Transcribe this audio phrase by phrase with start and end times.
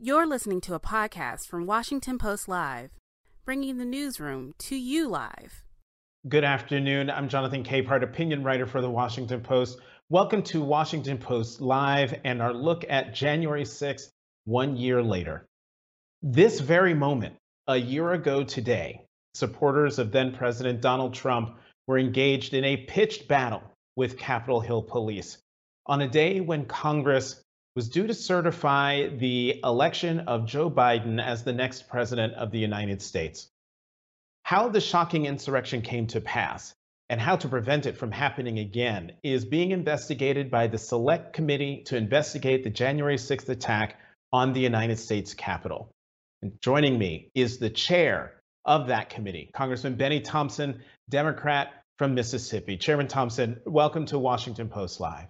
[0.00, 2.90] You're listening to a podcast from Washington Post Live,
[3.44, 5.64] bringing the newsroom to you live.
[6.28, 7.10] Good afternoon.
[7.10, 9.80] I'm Jonathan Capehart, opinion writer for the Washington Post.
[10.08, 14.12] Welcome to Washington Post Live and our look at January 6th,
[14.44, 15.48] one year later.
[16.22, 17.34] This very moment,
[17.66, 19.04] a year ago today,
[19.34, 21.56] supporters of then President Donald Trump
[21.88, 23.64] were engaged in a pitched battle
[23.96, 25.38] with Capitol Hill police
[25.86, 27.42] on a day when Congress
[27.78, 32.58] was due to certify the election of Joe Biden as the next president of the
[32.58, 33.50] United States.
[34.42, 36.74] How the shocking insurrection came to pass
[37.08, 41.84] and how to prevent it from happening again is being investigated by the Select Committee
[41.84, 44.00] to investigate the January 6th attack
[44.32, 45.88] on the United States Capitol.
[46.42, 52.76] And joining me is the chair of that committee, Congressman Benny Thompson, Democrat from Mississippi.
[52.76, 55.28] Chairman Thompson, welcome to Washington Post Live.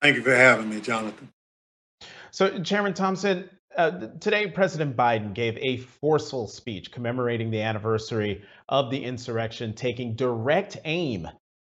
[0.00, 1.28] Thank you for having me, Jonathan.
[2.30, 8.90] So, Chairman Thompson, uh, today President Biden gave a forceful speech commemorating the anniversary of
[8.90, 11.28] the insurrection, taking direct aim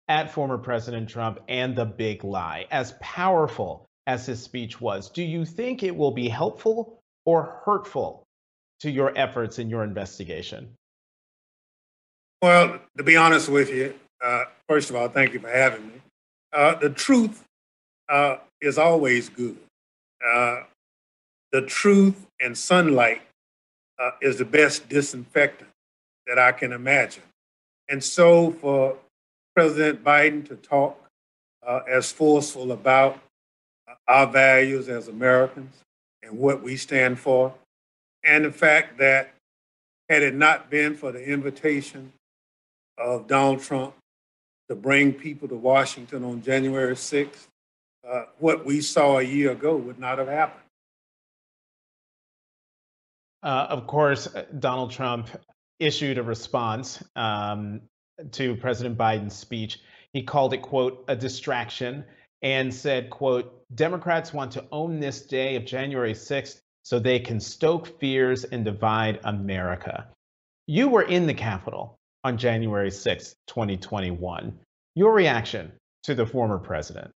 [0.08, 2.66] at former President Trump and the big lie.
[2.70, 8.25] As powerful as his speech was, do you think it will be helpful or hurtful
[8.80, 10.75] to your efforts in your investigation?
[12.41, 13.94] Well, to be honest with you,
[14.25, 15.94] uh, first of all, thank you for having me.
[16.53, 17.44] Uh, the truth
[18.08, 19.56] uh, is always good.
[20.24, 20.62] Uh,
[21.52, 23.22] the truth and sunlight
[23.98, 25.70] uh, is the best disinfectant
[26.26, 27.22] that I can imagine.
[27.88, 28.96] And so for
[29.56, 31.02] President Biden to talk
[31.66, 33.18] uh, as forceful about
[33.88, 35.74] uh, our values as Americans
[36.22, 37.54] and what we stand for,
[38.24, 39.34] and the fact that
[40.08, 42.12] had it not been for the invitation
[42.98, 43.94] of Donald Trump
[44.68, 47.46] to bring people to Washington on January 6th,
[48.10, 50.64] uh, what we saw a year ago would not have happened.
[53.42, 55.28] Uh, of course, uh, Donald Trump
[55.78, 57.80] issued a response um,
[58.32, 59.78] to President Biden's speech.
[60.12, 62.04] He called it, quote, a distraction
[62.42, 67.38] and said, quote, Democrats want to own this day of January 6th so they can
[67.38, 70.08] stoke fears and divide America.
[70.66, 74.58] You were in the Capitol on January 6th, 2021.
[74.94, 75.72] Your reaction
[76.04, 77.12] to the former president?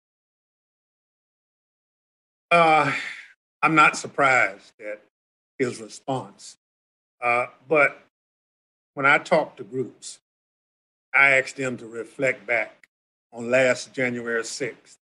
[2.51, 2.91] Uh,
[3.61, 5.01] I'm not surprised at
[5.59, 6.57] his response.
[7.21, 8.01] Uh, but
[8.95, 10.19] when I talk to groups,
[11.13, 12.87] I ask them to reflect back
[13.31, 14.97] on last January 6th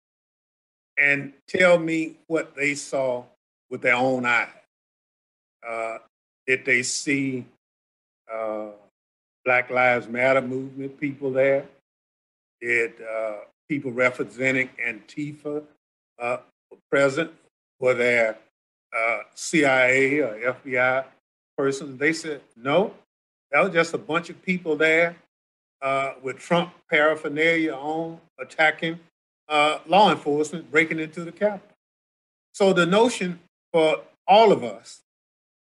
[0.97, 3.23] and tell me what they saw
[3.69, 4.47] with their own eyes.
[5.67, 5.99] Uh,
[6.45, 7.45] did they see
[8.33, 8.67] uh,
[9.45, 11.65] Black Lives Matter movement people there?
[12.59, 13.35] Did uh,
[13.69, 15.63] people representing Antifa
[16.71, 17.31] uh, present?
[17.79, 18.37] Were there
[18.95, 21.05] uh, CIA or FBI
[21.57, 21.99] persons?
[21.99, 22.93] They said, no,
[23.51, 25.15] that was just a bunch of people there
[25.81, 28.99] uh, with Trump paraphernalia on attacking
[29.49, 31.75] uh, law enforcement, breaking into the Capitol.
[32.53, 33.39] So the notion
[33.71, 35.01] for all of us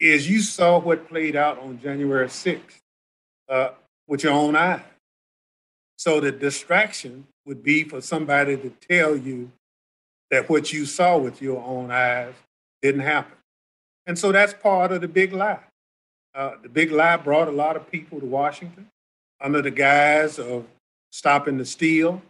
[0.00, 2.80] is you saw what played out on January 6th
[3.48, 3.70] uh,
[4.06, 4.80] with your own eyes.
[5.96, 9.50] So the distraction would be for somebody to tell you
[10.30, 12.34] that what you saw with your own eyes
[12.82, 13.36] didn't happen.
[14.06, 15.60] And so that's part of the big lie.
[16.34, 18.88] Uh, the big lie brought a lot of people to Washington
[19.40, 20.66] under the guise of
[21.10, 22.22] stopping the steal.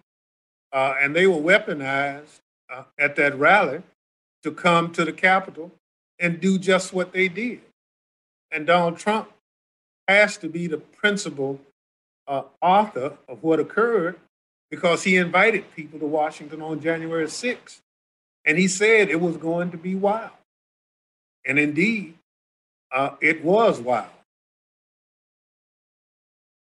[0.72, 2.40] Uh, and they were weaponized
[2.72, 3.82] uh, at that rally
[4.42, 5.72] to come to the Capitol
[6.18, 7.60] and do just what they did.
[8.50, 9.30] And Donald Trump
[10.06, 11.60] has to be the principal
[12.26, 14.18] uh, author of what occurred
[14.70, 17.80] because he invited people to Washington on January 6th
[18.48, 20.30] and he said it was going to be wild.
[21.46, 22.14] And indeed,
[22.90, 24.08] uh, it was wild.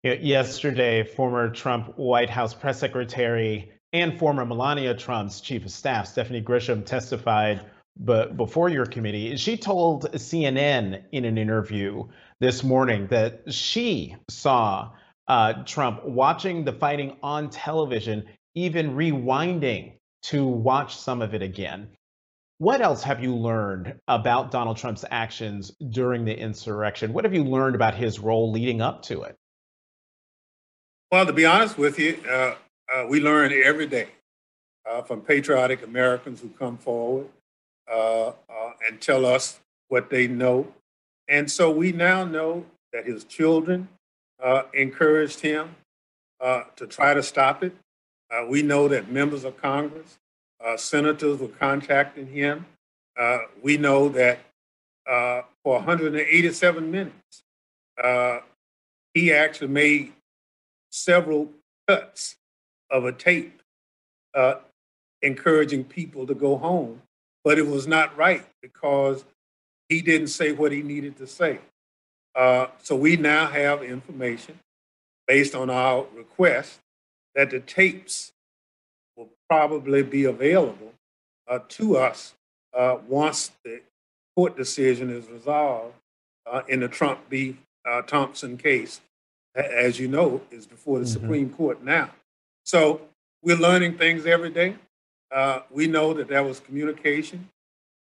[0.03, 6.43] Yesterday, former Trump White House press secretary and former Melania Trump's chief of staff, Stephanie
[6.43, 7.61] Grisham, testified
[7.97, 9.37] but before your committee.
[9.37, 12.05] She told CNN in an interview
[12.41, 14.91] this morning that she saw
[15.29, 19.93] uh, Trump watching the fighting on television, even rewinding
[20.25, 21.89] to watch some of it again.
[22.59, 27.13] What else have you learned about Donald Trump's actions during the insurrection?
[27.13, 29.37] What have you learned about his role leading up to it?
[31.13, 32.55] Well, to be honest with you, uh,
[32.93, 34.09] uh, we learn every day
[34.89, 37.29] uh, from patriotic Americans who come forward
[37.91, 38.33] uh, uh,
[38.89, 40.67] and tell us what they know.
[41.29, 43.89] And so we now know that his children
[44.43, 45.77] uh, encouraged him
[46.77, 47.75] to try to stop it.
[48.35, 50.19] Uh, we know that members of Congress,
[50.65, 52.67] uh, senators were contacting him.
[53.19, 54.41] Uh, we know that
[55.09, 57.45] uh, for 187 minutes.
[58.03, 58.41] Uh,
[59.13, 60.13] he actually made
[60.91, 61.49] several
[61.87, 62.37] cuts
[62.91, 63.63] of a tape
[64.35, 64.55] uh,
[65.23, 67.03] encouraging people to go home,
[67.45, 69.25] but it was not right because
[69.89, 71.61] he didn't say what he needed to say.
[72.83, 74.59] So we now have information
[75.29, 76.81] based on our request
[77.35, 78.33] that the tapes
[79.17, 80.93] will probably be available
[81.49, 82.35] uh, to us
[82.75, 83.81] uh, once the
[84.37, 85.95] court decision is resolved
[86.51, 87.57] uh, in the Trump v.
[87.87, 89.03] Uh, Thompson case,
[89.55, 91.13] as you know, is before the mm-hmm.
[91.13, 92.11] Supreme Court now.
[92.65, 93.03] So
[93.43, 94.77] we're learning things every day.
[95.31, 97.51] Uh, we know that there was communication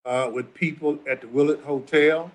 [0.05, 2.31] uh, with people at the Willard Hotel.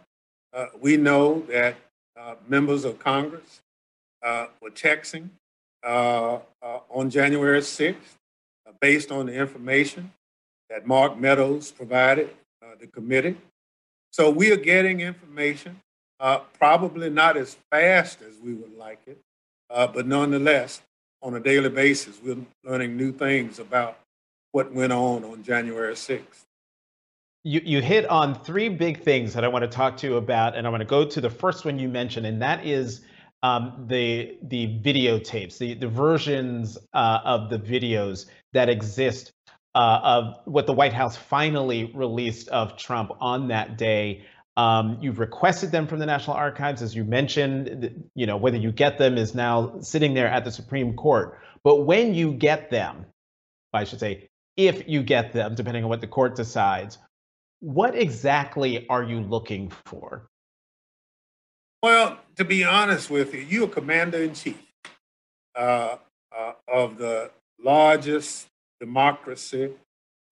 [0.54, 1.76] Uh, we know that
[2.20, 3.62] uh, members of Congress
[4.24, 5.30] uh, were texting
[5.86, 7.96] Uh, uh, on January 6th
[8.68, 10.12] uh, based on the information
[10.68, 12.32] that Mark Meadows provided
[12.80, 13.38] the committee.
[14.12, 15.80] So we are getting information,
[16.60, 19.20] probably not as fast as we would like it,
[19.70, 20.82] but nonetheless,
[21.22, 24.00] on a daily basis, we're learning new things about
[24.52, 26.46] what went on on January 6th.
[27.44, 30.58] You, you hit on three big things that I want to talk to you about,
[30.58, 33.02] and I want to go to the first one you mentioned, and that is
[33.46, 39.32] um, the the videotapes, the the versions uh, of the videos that exist
[39.76, 44.26] uh, of what the White House finally released of Trump on that day.
[44.58, 48.10] Um, you've requested them from the National Archives, as you mentioned.
[48.16, 51.40] You know whether you get them is now sitting there at the Supreme Court.
[51.64, 53.06] But when you get them,
[53.74, 54.28] I should say,
[54.58, 56.98] if you get them, depending on what the court decides,
[57.60, 60.30] what exactly are you looking for?
[61.86, 64.58] Well, to be honest with you, you're commander in chief
[65.56, 65.98] uh,
[66.36, 67.30] uh, of the
[67.64, 68.48] largest
[68.80, 69.70] democracy,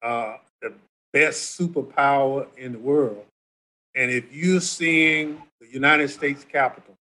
[0.02, 0.74] uh, the
[1.12, 3.24] best superpower in the world.
[3.94, 6.96] And if you're seeing the United States Capitol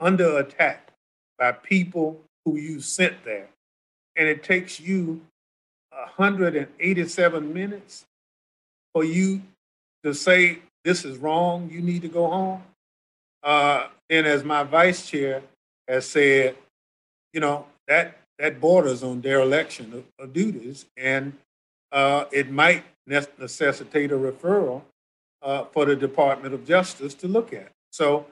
[0.00, 0.90] under attack
[1.38, 3.46] by people who you sent there,
[4.16, 5.20] and it takes you
[6.16, 8.06] 187 minutes
[8.92, 9.40] for you
[10.02, 12.62] to say this is wrong, you need to go home.
[13.44, 15.42] Uh, and as my vice chair
[15.86, 16.56] has said,
[17.32, 21.34] you know, that, that borders on dereliction of, of duties, and
[21.92, 24.82] uh, it might necessitate a referral
[25.42, 27.70] uh, for the Department of Justice to look at.
[27.92, 28.26] So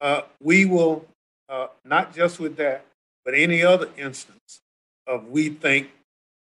[0.00, 1.06] uh, we will,
[1.48, 2.84] uh, not just with that,
[3.24, 4.60] but any other instance
[5.06, 5.90] of we think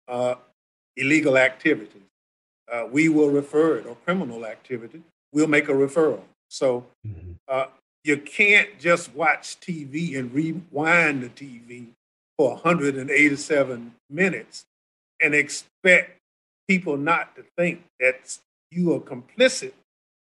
[0.08, 0.34] uh,
[0.96, 2.02] illegal activities
[2.70, 5.02] uh, we will refer it, or criminal activity,
[5.32, 6.22] we'll make a referral.
[6.48, 7.32] So mm-hmm.
[7.48, 7.66] uh,
[8.04, 11.88] you can't just watch TV and rewind the TV
[12.38, 14.64] for 187 minutes
[15.20, 16.18] and expect
[16.68, 18.38] people not to think that
[18.70, 19.72] you are complicit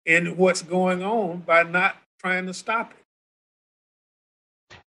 [0.06, 2.96] in what's going on by not trying to stop it.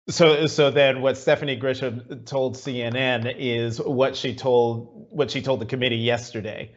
[0.10, 5.62] So, so then, what Stephanie Grisham told CNN is what she told what she told
[5.62, 6.72] the committee yesterday.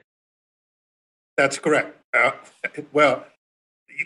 [1.37, 1.99] That's correct.
[2.13, 2.33] Uh,
[2.93, 3.27] well,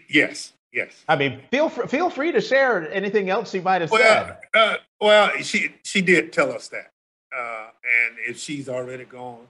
[0.09, 1.05] yes, yes.
[1.09, 4.39] I mean, feel fr- feel free to share anything else she might have well, said.
[4.55, 6.91] Uh, well, she she did tell us that,
[7.37, 9.47] uh, and if she's already gone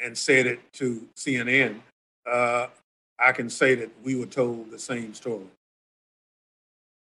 [0.00, 1.80] and said it to CNN,
[2.30, 2.66] uh,
[3.18, 5.46] I can say that we were told the same story.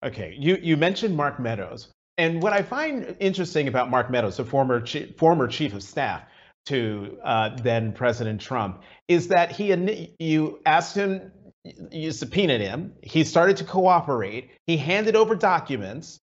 [0.04, 1.88] Okay, you you mentioned Mark Meadows,
[2.18, 6.22] and what I find interesting about Mark Meadows, a former chief, former chief of staff,
[6.66, 11.32] to uh, then President Trump is that he you asked him,
[11.64, 12.92] you subpoenaed him.
[13.02, 14.50] He started to cooperate.
[14.66, 16.18] He handed over documents,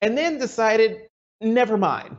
[0.00, 1.08] and then decided,
[1.40, 2.16] never mind.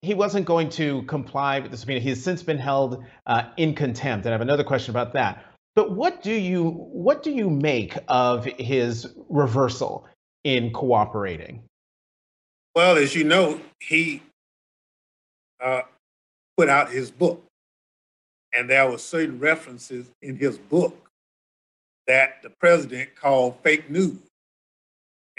[0.00, 2.00] He wasn't going to comply with the subpoena.
[2.00, 4.26] He has since been held uh, in contempt.
[4.26, 5.44] And I have another question about that.
[5.76, 10.06] But what do you what do you make of his reversal
[10.44, 11.62] in cooperating?
[12.74, 14.22] Well, as you know, he
[15.62, 15.82] uh,
[16.56, 17.44] put out his book.
[18.52, 21.11] And there were certain references in his book
[22.12, 24.18] that the president called fake news.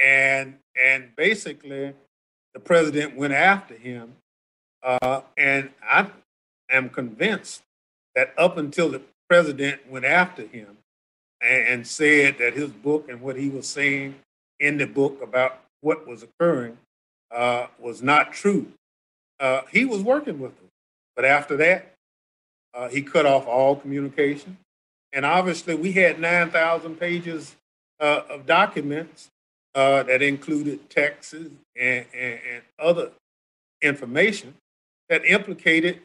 [0.03, 1.93] And, and basically,
[2.55, 4.15] the president went after him.
[4.81, 6.07] Uh, and I
[6.71, 7.61] am convinced
[8.15, 10.77] that up until the president went after him
[11.39, 14.15] and, and said that his book and what he was saying
[14.59, 16.79] in the book about what was occurring
[17.29, 18.65] uh, was not true,
[19.39, 20.69] uh, he was working with them.
[21.15, 21.93] But after that,
[22.73, 24.57] uh, he cut off all communication.
[25.13, 27.55] And obviously, we had 9,000 pages
[27.99, 29.29] uh, of documents
[29.75, 33.11] uh, that included texts and, and, and, other
[33.81, 34.53] information
[35.09, 35.99] that implicated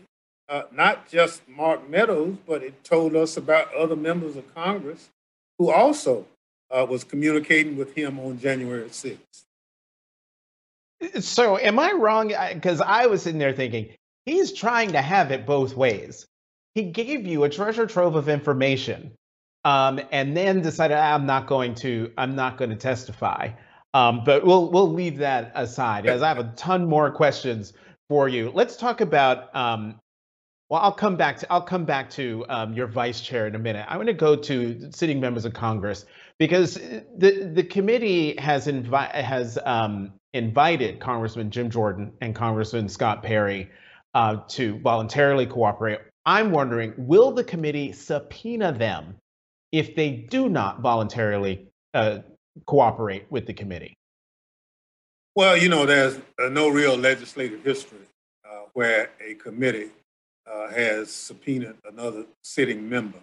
[0.48, 5.10] uh, not just Mark Meadows, but it told us about other members of Congress
[5.58, 6.26] who also
[6.70, 9.18] uh, was communicating with him on January 6th.
[11.20, 12.32] So, am I wrong?
[12.52, 13.90] Because I was sitting there thinking,
[14.24, 16.26] he's trying to have it both ways.
[16.74, 19.12] He gave you a treasure trove of information,
[19.64, 23.50] um, and then decided I'm not going to I'm not going to testify.
[23.94, 27.72] Um, but we'll we'll leave that aside, as I have a ton more questions
[28.08, 28.50] for you.
[28.54, 29.54] Let's talk about.
[29.56, 30.00] Um,
[30.68, 33.58] well, I'll come back to I'll come back to um, your vice chair in a
[33.58, 33.86] minute.
[33.88, 36.04] I want to go to sitting members of Congress
[36.38, 43.22] because the the committee has invi- has um, invited Congressman Jim Jordan and Congressman Scott
[43.22, 43.70] Perry
[44.14, 46.00] uh, to voluntarily cooperate.
[46.28, 49.16] I'm wondering, will the committee subpoena them
[49.72, 52.18] if they do not voluntarily uh,
[52.66, 53.96] cooperate with the committee?
[55.34, 58.06] Well, you know, there's uh, no real legislative history
[58.44, 59.88] uh, where a committee
[60.46, 63.20] uh, has subpoenaed another sitting member.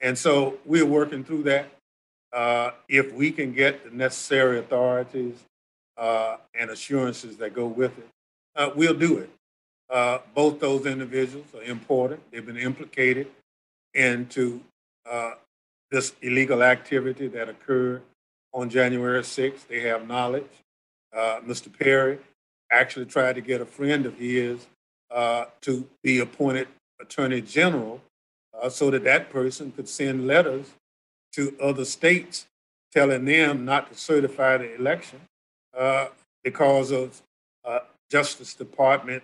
[0.00, 1.70] And so we're working through that.
[2.32, 5.36] Uh, if we can get the necessary authorities
[5.96, 9.30] uh, and assurances that go with it, we'll do it.
[9.90, 12.20] Uh, both those individuals are important.
[12.30, 13.28] They've been implicated
[13.94, 14.60] into
[15.10, 15.32] uh,
[15.90, 18.02] this illegal activity that occurred
[18.52, 19.66] on January 6th.
[19.68, 20.50] They have knowledge.
[21.12, 21.76] Uh, Mr.
[21.76, 22.18] Perry
[22.70, 24.66] actually tried to get a friend of his
[25.60, 26.68] to be appointed
[27.00, 28.00] Attorney General
[28.68, 30.74] so that that person could send letters
[31.32, 32.46] to other states
[32.92, 35.20] telling them not to certify the election
[35.76, 36.06] uh,
[36.42, 37.22] because of
[37.64, 37.80] uh,
[38.10, 39.22] Justice Department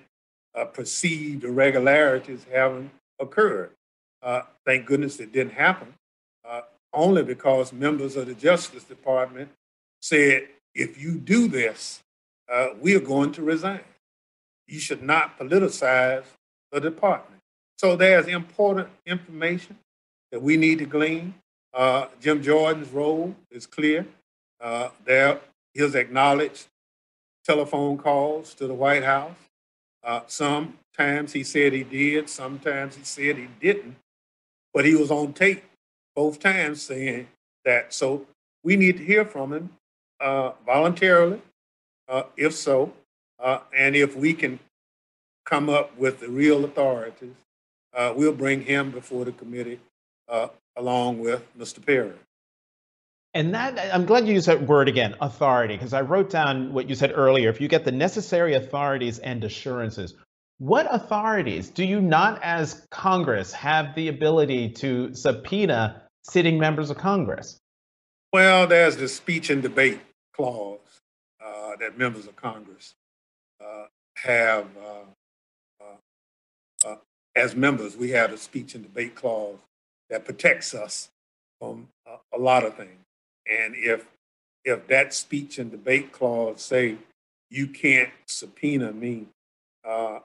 [0.56, 3.70] uh, perceived irregularities having occurred.
[4.22, 5.94] Uh, thank goodness it didn't happen,
[6.48, 9.50] uh, only because members of the Justice Department
[10.00, 12.02] said, if you do this,
[12.50, 13.80] uh, we are going to resign.
[14.66, 16.24] You should not politicize
[16.72, 17.40] the department.
[17.78, 19.78] So there's important information
[20.32, 21.34] that we need to glean.
[21.72, 24.06] Uh, Jim Jordan's role is clear.
[24.60, 25.40] Uh, there,
[25.74, 26.66] his acknowledged
[27.44, 29.36] telephone calls to the White House.
[30.06, 33.96] Uh, sometimes he said he did, sometimes he said he didn't,
[34.72, 35.64] but he was on tape
[36.14, 37.26] both times saying
[37.64, 37.92] that.
[37.92, 38.24] So
[38.62, 39.70] we need to hear from him
[40.20, 41.42] uh, voluntarily,
[42.08, 42.92] uh, if so,
[43.40, 44.60] uh, and if we can
[45.44, 47.34] come up with the real authorities,
[47.92, 49.80] uh, we'll bring him before the committee
[50.76, 51.84] along with Mr.
[51.84, 52.12] Perry.
[53.36, 56.88] And that I'm glad you used that word again, authority, because I wrote down what
[56.88, 57.50] you said earlier.
[57.50, 60.14] If you get the necessary authorities and assurances,
[60.56, 66.96] what authorities do you not, as Congress, have the ability to subpoena sitting members of
[66.96, 67.58] Congress?
[68.32, 70.00] Well, there's the speech and debate
[70.34, 70.80] clause
[71.44, 72.94] uh, that members of Congress
[73.62, 73.84] uh,
[74.16, 74.66] have.
[74.82, 76.96] Uh, uh, uh
[77.34, 79.58] as members, we have a speech and debate clause
[80.08, 81.10] that protects us
[81.60, 81.88] from
[82.32, 83.05] a lot of things.
[83.50, 84.06] And if
[84.64, 86.96] if that speech and debate clause say
[87.50, 89.26] you can't subpoena me
[89.86, 90.18] uh,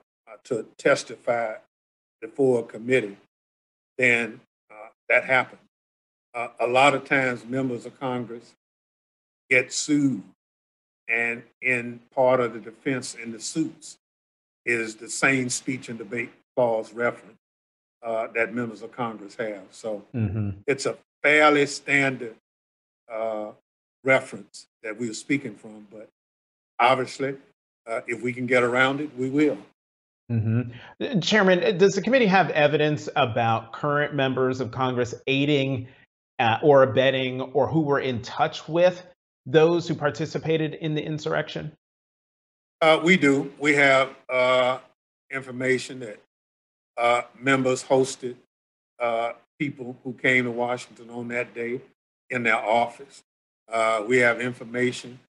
[0.45, 1.53] to testify
[2.21, 3.17] before a committee,
[3.97, 5.61] then uh, that happens.
[6.33, 8.53] Uh, a lot of times, members of Congress
[9.49, 10.23] get sued,
[11.07, 13.97] and in part of the defense in the suits
[14.65, 17.37] is the same speech and debate clause reference
[18.03, 19.63] uh, that members of Congress have.
[19.71, 20.51] So mm-hmm.
[20.67, 22.35] it's a fairly standard
[23.11, 23.51] uh,
[24.03, 25.87] reference that we were speaking from.
[25.91, 26.09] But
[26.79, 27.35] obviously,
[27.87, 29.57] uh, if we can get around it, we will.
[30.31, 31.19] Mm-hmm.
[31.19, 35.87] Chairman, does the committee have evidence about current members of Congress aiding
[36.39, 39.03] uh, or abetting or who were in touch with
[39.45, 41.71] those who participated in the insurrection?
[42.81, 43.51] Uh, we do.
[43.59, 44.79] We have uh,
[45.29, 46.19] information that
[46.97, 48.35] uh, members hosted
[48.99, 51.81] uh, people who came to Washington on that day
[52.31, 53.23] in their office.
[53.71, 55.19] Uh, we have information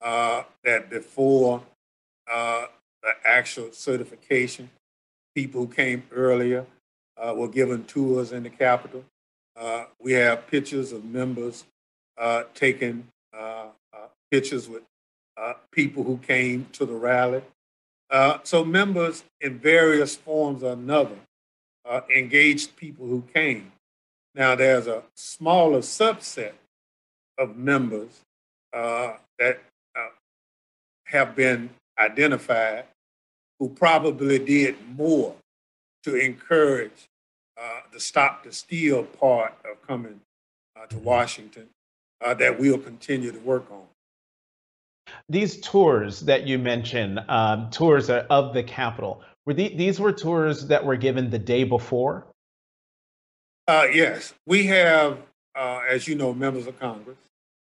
[0.00, 1.62] uh, that before
[2.32, 2.66] uh,
[3.02, 4.70] the actual certification,
[5.34, 6.64] people who came earlier
[7.20, 9.04] uh, were given tours in the Capitol.
[9.56, 11.64] Uh, we have pictures of members
[12.18, 13.06] uh, taking
[14.30, 14.82] pictures with
[15.72, 17.42] people who came to the rally.
[18.44, 21.16] so members in various forms or another
[22.14, 23.72] engaged people who came.
[24.34, 26.52] Now, there's a smaller subset
[27.38, 28.20] of members
[28.72, 29.62] uh, that
[29.96, 30.08] uh,
[31.06, 32.84] have been identified
[33.58, 35.34] who probably did more
[36.04, 37.08] to encourage
[37.60, 40.20] uh, the stop the steal part of coming
[40.76, 40.98] uh, to.
[40.98, 41.68] Washington
[42.24, 43.82] uh, that we'll continue to work on.
[45.28, 50.66] These tours that you mentioned, um, tours of the Capitol, were the, these were tours
[50.68, 52.26] that were given the day before?
[53.68, 55.18] Uh, yes, we have,
[55.54, 57.16] uh, as you know, members of Congress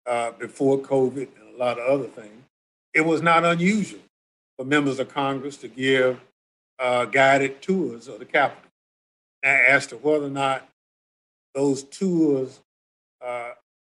[0.07, 2.45] uh, before COVID and a lot of other things,
[2.95, 4.01] it was not unusual
[4.57, 6.21] for members of Congress to give
[6.79, 8.71] uh, guided tours of the Capitol.
[9.43, 10.69] As to whether or not
[11.53, 12.61] those tours
[13.21, 13.51] uh,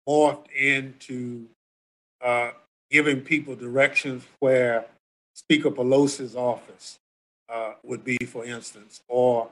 [0.08, 1.48] morphed into
[2.24, 2.52] uh,
[2.90, 4.86] giving people directions where
[5.36, 7.00] Speaker Pelosi's office
[7.84, 9.50] would be, for instance, or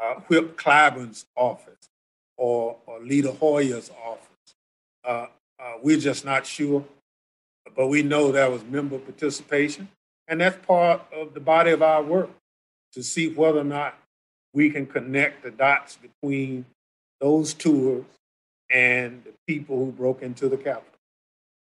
[0.00, 1.90] uh, Whip Clyburn's office,
[2.36, 4.54] or, or Leader Hoyer's office.
[5.04, 5.26] Uh,
[5.58, 6.84] uh, we're just not sure,
[7.76, 9.88] but we know there was member participation,
[10.26, 12.30] and that's part of the body of our work
[12.92, 13.98] to see whether or not
[14.52, 16.64] we can connect the dots between
[17.20, 18.04] those tours
[18.70, 20.99] and the people who broke into the Capitol.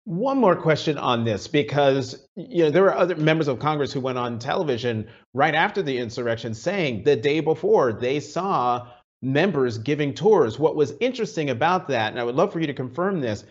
[0.05, 4.01] One more question on this because you know there were other members of Congress who
[4.01, 8.89] went on television right after the insurrection saying the day before they saw
[9.23, 10.59] members giving tours.
[10.59, 13.45] What was interesting about that, and I would love for you to confirm this,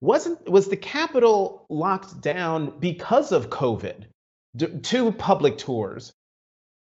[0.00, 4.06] wasn't was the Capitol locked down because of COVID?
[4.82, 6.12] Two public tours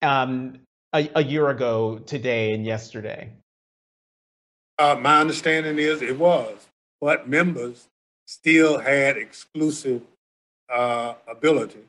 [0.01, 0.59] um,
[0.93, 3.31] a, a, year ago today and yesterday.
[4.77, 6.67] Uh, my understanding is it was,
[6.99, 7.87] but members
[8.31, 10.01] still had exclusive
[10.73, 11.81] uh, ability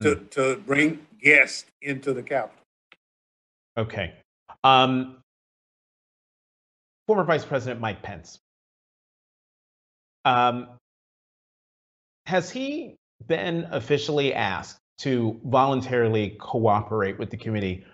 [0.00, 0.30] to, mm.
[0.30, 2.62] to bring guests into the Capitol.
[3.76, 4.14] Okay.
[4.64, 5.18] Um,
[7.06, 8.38] former Vice President Mike Pence.
[10.24, 10.68] Um,
[12.24, 12.96] has he
[13.26, 17.84] been officially asked to voluntarily cooperate with the committee?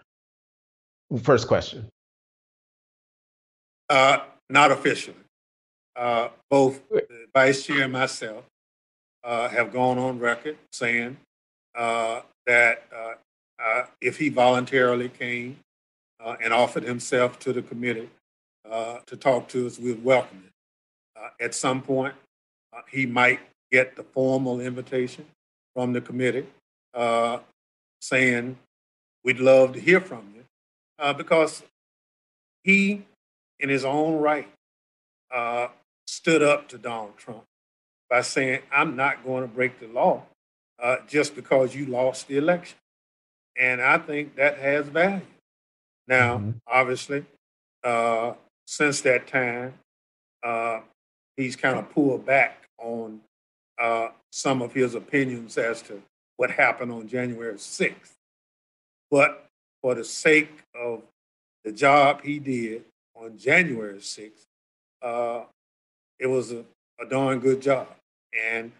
[1.22, 1.88] First question.
[3.90, 5.23] Uh, not officially.
[5.96, 8.44] Uh, both the vice chair and myself
[9.22, 11.16] uh, have gone on record saying
[11.76, 13.14] uh, that uh,
[13.62, 15.58] uh, if he voluntarily came
[16.42, 18.08] and offered himself to the committee
[19.06, 21.32] to talk to us, we'd welcome it.
[21.44, 22.14] at some point,
[22.88, 25.26] he might get the formal invitation
[25.74, 26.46] from the committee
[28.00, 28.56] saying,
[29.22, 31.14] We'd love to hear from you.
[31.14, 31.62] because
[32.62, 33.04] he,
[33.60, 34.48] in his own right,
[35.34, 35.68] uh,
[36.06, 37.44] stood up to Donald Trump
[38.10, 40.22] by saying, I'm not going to break the law
[40.82, 42.78] uh, just because you lost the election.
[43.56, 45.20] And I think that has value.
[46.06, 46.50] Now, mm-hmm.
[46.66, 47.24] obviously,
[47.82, 48.34] uh,
[48.66, 49.74] since that time,
[50.42, 50.80] uh,
[51.36, 53.20] he's kind of pulled back on
[53.80, 56.02] uh, some of his opinions as to
[56.36, 58.12] what happened on January 6th.
[59.10, 59.46] But
[59.80, 61.02] for the sake of
[61.64, 64.46] the job he did on January 6th,
[65.02, 65.44] uh,
[66.24, 66.64] it was a,
[67.00, 67.86] a darn good job.
[68.50, 68.72] And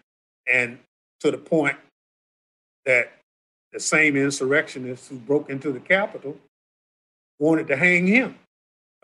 [0.51, 0.79] and
[1.21, 1.77] to the point
[2.85, 3.13] that
[3.71, 6.37] the same insurrectionists who broke into the Capitol
[7.39, 8.35] wanted to hang him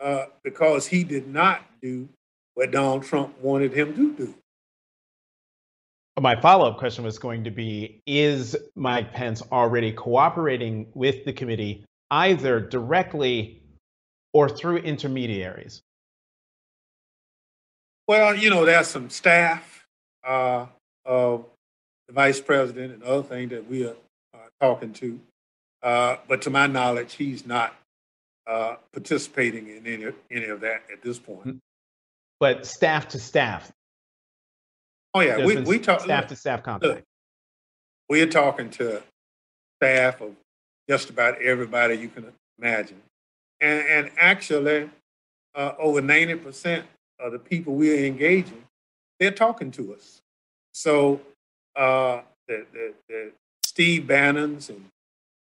[0.00, 2.08] uh, because he did not do
[2.54, 4.34] what Donald Trump wanted him to do.
[6.20, 11.32] My follow up question was going to be Is Mike Pence already cooperating with the
[11.32, 13.62] committee either directly
[14.32, 15.82] or through intermediaries?
[18.08, 19.86] Well, you know, there's some staff
[20.26, 20.66] uh,
[21.04, 21.44] of
[22.08, 23.94] the vice president and other things that we are
[24.34, 25.20] uh, talking to.
[25.82, 27.74] Uh, but to my knowledge, he's not
[28.46, 31.40] uh, participating in any, any of that at this point.
[31.40, 31.56] Mm-hmm.
[32.40, 33.70] But staff to staff.
[35.14, 35.44] Oh, yeah.
[35.44, 36.94] We, we talk staff look, to staff contact.
[36.94, 37.04] Look,
[38.08, 39.02] we're talking to
[39.78, 40.34] staff of
[40.88, 43.00] just about everybody you can imagine.
[43.60, 44.90] And, and actually,
[45.54, 46.82] uh, over 90%
[47.22, 48.62] uh, the people we are engaging,
[49.20, 50.20] they're talking to us.
[50.72, 51.20] So
[51.76, 53.32] uh, the, the, the
[53.64, 54.84] Steve Bannons and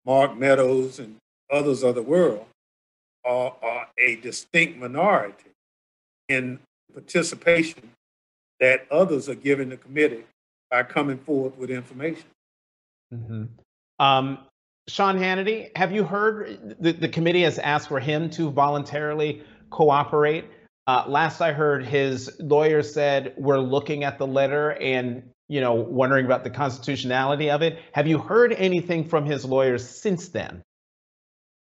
[0.05, 1.17] Mark Meadows and
[1.51, 2.45] others of the world
[3.25, 5.51] are, are a distinct minority
[6.29, 6.59] in
[6.93, 7.91] participation
[8.59, 10.23] that others are giving the committee
[10.71, 12.25] by coming forward with information.
[13.13, 13.45] Mm-hmm.
[13.99, 14.39] Um,
[14.87, 20.45] Sean Hannity, have you heard the, the committee has asked for him to voluntarily cooperate?
[20.87, 25.73] Uh, last I heard, his lawyer said we're looking at the letter and you know
[25.73, 27.79] wondering about the constitutionality of it.
[27.93, 30.61] Have you heard anything from his lawyers since then?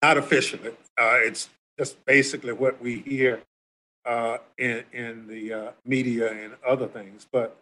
[0.03, 0.71] Not officially.
[0.99, 1.49] Uh, it's
[1.79, 3.41] just basically what we hear
[4.05, 7.27] uh, in in the uh, media and other things.
[7.31, 7.57] But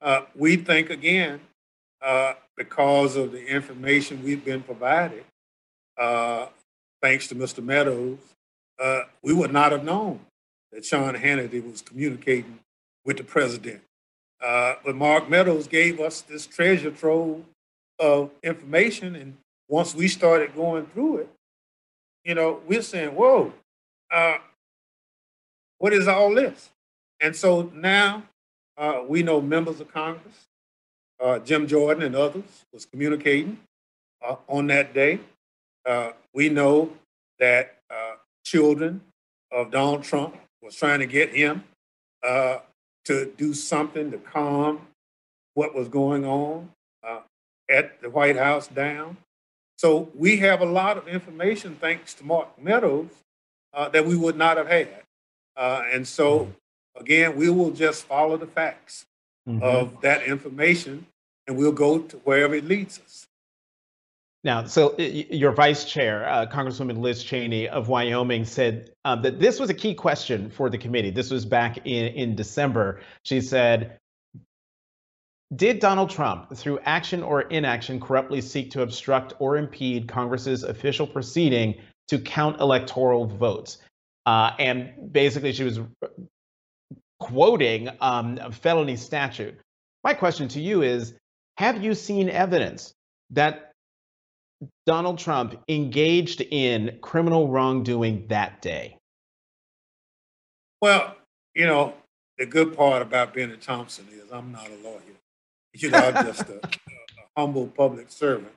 [0.00, 1.40] uh, we think again
[2.00, 5.24] uh, because of the information we've been provided,
[5.98, 7.62] thanks to Mr.
[7.62, 8.18] Meadows,
[9.22, 10.20] we would not have known
[10.74, 12.58] that Sean Hannity was communicating
[13.06, 13.80] with the president.
[14.42, 17.44] Uh, but Mark Meadows gave us this treasure trove
[17.98, 21.30] of information, and once we started going through it,
[22.24, 23.54] you know, we're saying, "Whoa,
[24.10, 24.38] uh,
[25.78, 26.70] what is all this?"
[27.20, 28.24] And so now
[28.76, 30.48] Uh, we know members of Congress,
[31.20, 33.60] uh, Jim Jordan and others, was communicating
[34.20, 35.20] uh, on that day.
[35.86, 36.90] Uh, we know
[37.38, 37.78] that
[38.44, 39.00] children
[39.52, 41.64] of Donald Trump was trying to get him
[42.26, 42.58] uh,
[43.04, 44.80] to do something to calm
[45.54, 46.70] what was going on
[47.70, 49.16] at the White House down.
[49.78, 53.08] So we have a lot of information, thanks to Mark Meadows,
[53.72, 54.88] that we would not have had.
[55.56, 56.52] and so
[56.96, 59.06] Again, we will just follow the facts
[59.48, 59.62] mm-hmm.
[59.62, 61.06] of that information
[61.46, 63.26] and we'll go to wherever it leads us.
[64.44, 69.58] Now, so your vice chair, uh, Congresswoman Liz Cheney of Wyoming, said um, that this
[69.58, 71.10] was a key question for the committee.
[71.10, 73.00] This was back in, in December.
[73.22, 73.98] She said,
[75.56, 81.06] Did Donald Trump, through action or inaction, corruptly seek to obstruct or impede Congress's official
[81.06, 81.76] proceeding
[82.08, 83.78] to count electoral votes?
[84.26, 85.80] Uh, and basically, she was
[87.18, 89.58] quoting um, a felony statute.
[90.02, 91.14] My question to you is
[91.56, 92.92] Have you seen evidence
[93.30, 93.70] that
[94.86, 98.98] Donald Trump engaged in criminal wrongdoing that day?
[100.80, 101.16] Well,
[101.54, 101.94] you know,
[102.38, 105.00] the good part about being a Thompson is I'm not a lawyer.
[105.72, 106.70] You know, I'm just a, a
[107.36, 108.52] humble public servant.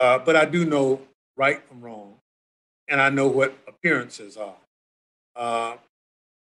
[0.00, 1.00] Uh, but I do know
[1.36, 2.14] right from wrong,
[2.88, 4.56] and I know what appearances are.
[5.36, 5.76] Uh,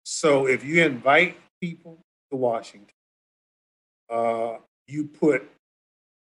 [0.05, 1.99] so if you invite people
[2.31, 2.89] to Washington,
[4.11, 5.49] uh, you put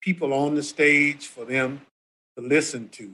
[0.00, 1.80] people on the stage for them
[2.36, 3.12] to listen to,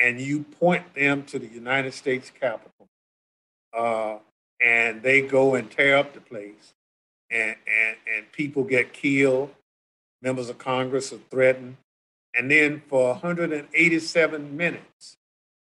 [0.00, 2.88] and you point them to the United States Capitol,
[3.76, 4.18] uh,
[4.60, 6.74] and they go and tear up the place,
[7.30, 9.50] and, and, and people get killed,
[10.22, 11.76] members of Congress are threatened,
[12.34, 15.16] and then for 187 minutes,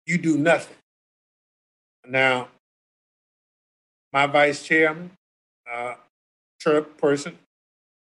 [0.07, 0.77] you do nothing.
[2.07, 2.49] Now,
[4.13, 5.11] my vice chairman,
[5.71, 5.95] uh,
[6.99, 7.39] person,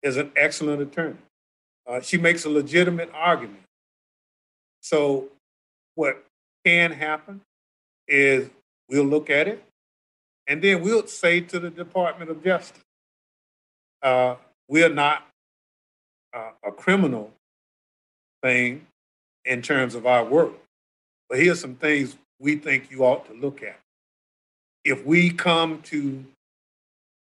[0.02, 1.16] is an excellent attorney.
[1.86, 3.62] Uh, she makes a legitimate argument.
[4.82, 5.28] So,
[5.94, 6.24] what
[6.64, 7.40] can happen
[8.08, 8.50] is
[8.88, 9.62] we'll look at it
[10.46, 12.82] and then we'll say to the Department of Justice,
[14.02, 14.36] uh,
[14.68, 15.26] we're not
[16.34, 17.32] uh, a criminal
[18.42, 18.86] thing
[19.44, 20.52] in terms of our work,
[21.28, 23.78] but here's some things we think you ought to look at.
[24.84, 26.24] If we come to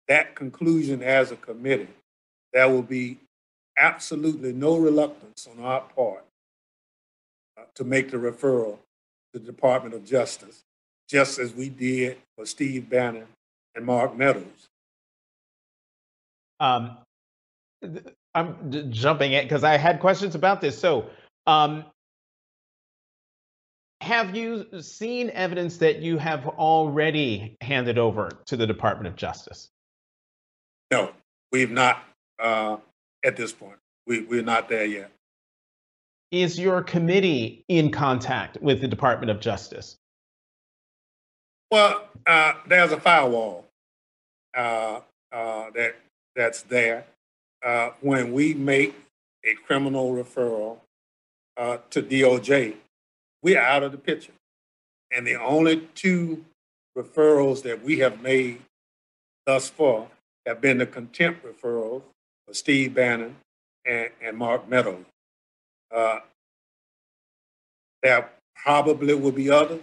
[0.07, 1.89] that conclusion as a committee,
[2.53, 3.19] there will be
[3.79, 6.25] absolutely no reluctance on our part
[7.79, 8.77] to make the referral
[9.33, 10.65] to the Department of Justice,
[11.09, 13.27] just as we did for Steve Bannon
[13.77, 14.69] and Mark Meadows.
[16.59, 16.99] Um,
[18.35, 20.77] I'm jumping in because I had questions about this.
[20.77, 21.07] So,
[21.47, 21.85] um,
[24.01, 29.69] have you seen evidence that you have already handed over to the Department of Justice?
[30.91, 31.13] No,
[31.53, 32.03] we've not
[32.41, 32.79] uh,
[33.25, 33.79] at this point.
[34.07, 35.13] We, we're not there yet.
[36.31, 39.97] Is your committee in contact with the Department of Justice?
[41.71, 43.65] Well, uh, there's a firewall
[44.57, 45.01] uh,
[45.33, 45.97] uh that
[46.37, 47.07] that's there.
[47.65, 48.95] Uh, when we make
[49.45, 50.79] a criminal referral
[51.57, 52.77] uh, to DOJ,
[53.43, 54.33] we're out of the picture.
[55.11, 56.45] And the only two
[56.97, 58.61] referrals that we have made
[59.47, 60.09] thus far
[60.47, 62.03] have been the contempt referrals
[62.47, 63.37] for Steve Bannon
[63.87, 65.05] and, and Mark Meadows.
[65.95, 66.21] Uh,
[68.03, 69.81] there probably will be others,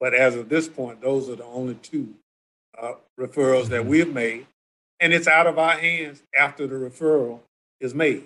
[0.00, 2.14] but as of this point, those are the only two
[2.80, 4.46] uh, referrals that we've made.
[4.98, 7.40] And it's out of our hands after the referral
[7.80, 8.24] is made.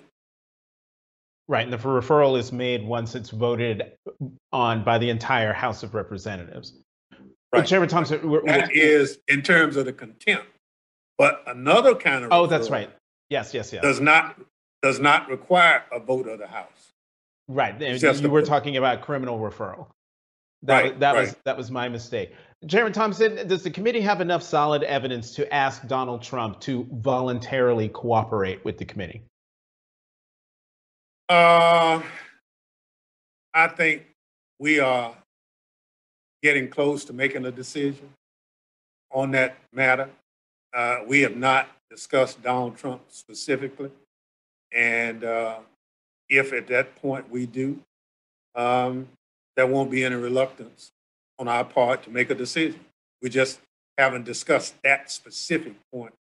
[1.49, 3.93] Right, and the referral is made once it's voted
[4.53, 6.75] on by the entire House of Representatives.
[7.53, 7.67] Right.
[7.67, 10.47] Chairman Thompson, we're, that we're, is in terms of the contempt.
[11.19, 12.89] But another kind of oh, that's right.
[13.29, 13.83] Yes, yes, yes.
[13.83, 14.41] Does not
[14.83, 16.93] does not require a vote of the House.
[17.49, 17.81] Right.
[17.81, 19.89] you were talking about criminal referral.
[20.63, 21.21] That, right, was, that right.
[21.21, 22.35] was that was my mistake.
[22.69, 27.89] Chairman Thompson, does the committee have enough solid evidence to ask Donald Trump to voluntarily
[27.89, 29.23] cooperate with the committee?
[31.31, 32.03] Uh,
[33.55, 34.05] I think
[34.59, 35.15] we are
[36.43, 38.11] getting close to making a decision
[39.11, 40.11] on that matter.
[40.75, 43.91] Uh, we have not discussed Donald Trump specifically.
[44.73, 45.59] And uh,
[46.29, 47.81] if at that point we do,
[48.55, 49.09] um,
[49.57, 50.93] there won't be any reluctance
[51.39, 52.81] on our part to make a decision.
[53.23, 53.61] We just
[53.99, 56.15] haven't discussed that specific point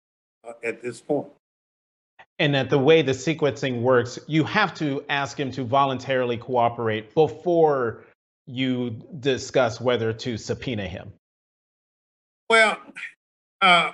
[0.48, 1.28] uh, at this point.
[2.40, 7.14] and that the way the sequencing works, you have to ask him to voluntarily cooperate
[7.14, 8.04] before
[8.48, 11.12] you discuss whether to subpoena him.
[12.50, 12.78] Well,
[13.62, 13.92] uh,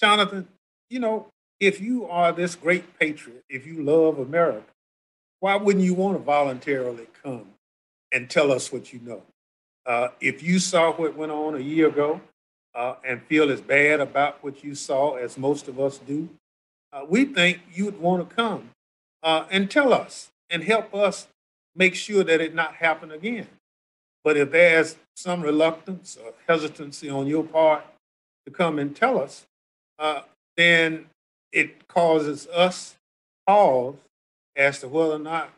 [0.00, 0.46] Jonathan,
[0.90, 1.26] you know,
[1.60, 4.66] if you are this great patriot, if you love America,
[5.40, 7.46] why wouldn't you want to voluntarily come
[8.12, 9.22] and tell us what you know?
[9.86, 12.20] Uh, if you saw what went on a year ago
[12.74, 16.28] uh, and feel as bad about what you saw as most of us do,
[16.92, 18.70] uh, we think you'd want to come
[19.22, 21.28] uh, and tell us and help us
[21.74, 23.46] make sure that it not happen again.
[24.24, 27.84] But if there's some reluctance or hesitancy on your part
[28.46, 29.46] to come and tell us,
[29.98, 30.22] uh,
[30.56, 31.06] then
[31.52, 32.96] it causes us
[33.46, 33.96] pause
[34.56, 35.50] as to whether or not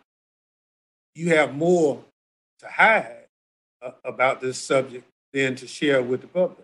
[1.15, 2.03] you have more
[2.61, 3.27] to hide
[3.83, 6.59] uh, about this subject than to share with the public.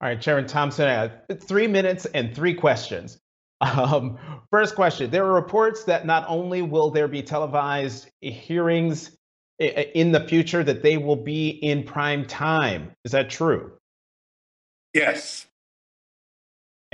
[0.00, 3.18] All right, Chairman Thompson, I have three minutes and three questions.
[3.60, 4.18] Um,
[4.50, 9.16] first question There are reports that not only will there be televised hearings
[9.58, 12.90] in the future, that they will be in prime time.
[13.04, 13.72] Is that true?
[14.92, 15.46] Yes.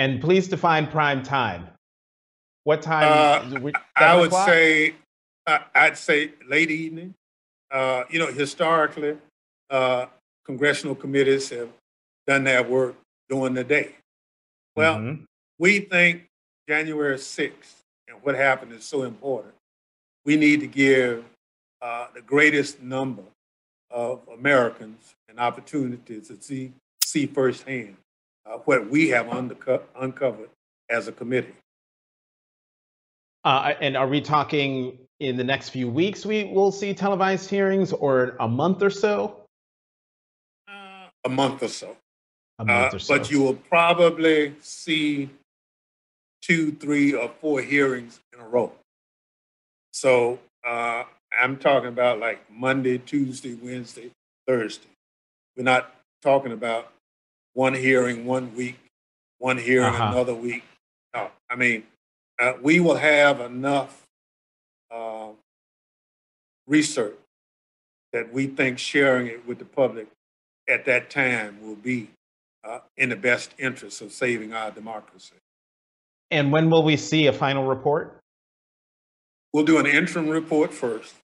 [0.01, 1.69] And please define prime time.
[2.65, 3.05] What time?
[3.05, 3.59] Uh,
[3.97, 4.49] I would o'clock?
[4.49, 4.95] say,
[5.47, 7.13] uh, I'd say late evening.
[7.71, 9.19] Uh, you know, historically,
[9.69, 10.07] uh,
[10.47, 11.69] congressional committees have
[12.27, 12.97] done that work
[13.29, 13.97] during the day.
[14.75, 15.25] Well, mm-hmm.
[15.59, 16.25] we think
[16.67, 17.75] January 6th
[18.09, 19.53] and what happened is so important.
[20.25, 21.27] We need to give
[21.83, 23.25] uh, the greatest number
[23.91, 26.73] of Americans an opportunity to see,
[27.05, 27.99] see firsthand
[28.47, 30.51] uh, what we have underco- uncovered
[30.89, 31.55] as a committee.
[33.45, 37.93] Uh, and are we talking in the next few weeks we will see televised hearings
[37.93, 39.45] or a month or so?
[40.69, 41.97] Uh, a month or so.
[42.59, 43.17] A month uh, or so.
[43.17, 45.31] But you will probably see
[46.43, 48.73] two, three, or four hearings in a row.
[49.93, 51.05] So uh,
[51.39, 54.11] I'm talking about like Monday, Tuesday, Wednesday,
[54.47, 54.89] Thursday.
[55.57, 56.93] We're not talking about
[57.61, 58.79] one hearing one week,
[59.37, 60.13] one hearing uh-huh.
[60.13, 60.65] another week.
[61.15, 61.83] No, I mean,
[62.41, 64.07] uh, we will have enough
[64.91, 65.29] uh,
[66.67, 67.19] research
[68.15, 70.07] that we think sharing it with the public
[70.71, 72.09] at that time will be
[72.65, 75.35] uh, in the best interest of saving our democracy.
[76.31, 78.17] And when will we see a final report?
[79.53, 81.15] We'll do an interim report first,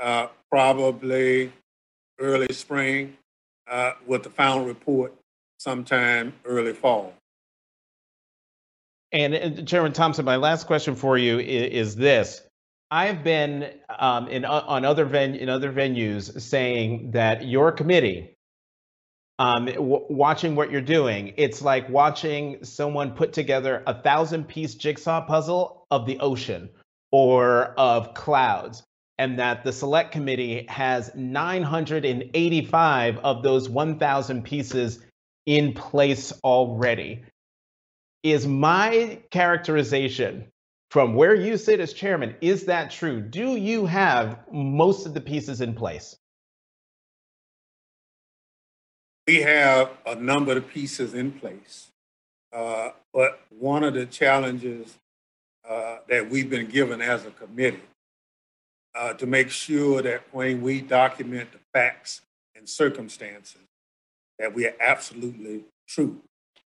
[0.00, 1.52] uh, probably
[2.18, 3.18] early spring,
[3.70, 5.12] uh, with the final report
[5.58, 7.14] sometime early fall.
[9.12, 12.42] And, and Chairman Thompson, my last question for you is, is this.
[12.90, 18.36] I've been um, in, uh, on other ven- in other venues saying that your committee,
[19.38, 24.74] um, w- watching what you're doing, it's like watching someone put together a thousand piece
[24.74, 26.68] jigsaw puzzle of the ocean
[27.10, 28.82] or of clouds
[29.18, 35.03] and that the select committee has 985 of those 1,000 pieces
[35.46, 37.22] in place already.
[38.22, 40.50] Is my characterization
[40.90, 43.20] from where you sit as chairman, is that true?
[43.20, 46.16] Do you have most of the pieces in place?
[49.26, 51.90] We have a number of pieces in place.
[52.52, 54.96] Uh, but one of the challenges
[55.68, 57.80] uh, that we've been given as a committee
[58.94, 62.20] uh, to make sure that when we document the facts
[62.54, 63.62] and circumstances,
[64.38, 66.20] that we are absolutely true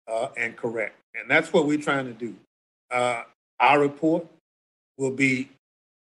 [0.06, 0.96] uh, and correct.
[1.14, 2.34] And that's what we're trying to do.
[2.90, 3.22] Uh,
[3.60, 4.26] our report
[4.96, 5.50] will be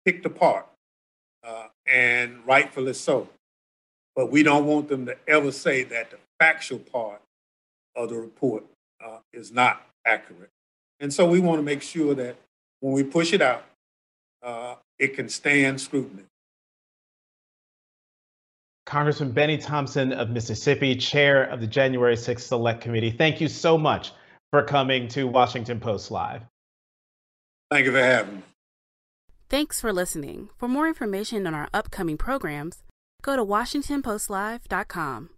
[0.04, 0.66] picked apart,
[1.46, 3.28] uh, and rightfully so.
[4.14, 7.20] But we don't want them to ever say that the factual part
[7.94, 8.64] of the report
[9.32, 10.50] is not accurate.
[11.00, 12.36] And so we want to make sure that
[12.80, 13.64] when we push it out,
[14.42, 16.24] uh, it can stand scrutiny.
[18.86, 23.76] Congressman Benny Thompson of Mississippi, chair of the January 6th Select Committee, thank you so
[23.76, 24.12] much
[24.52, 26.42] for coming to Washington Post Live.
[27.70, 28.42] Thank you for having me.
[29.48, 30.50] Thanks for listening.
[30.56, 32.84] For more information on our upcoming programs,
[33.22, 35.30] go to WashingtonPostLive.com.